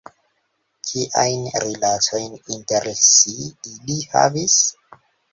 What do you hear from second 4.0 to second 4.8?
havis?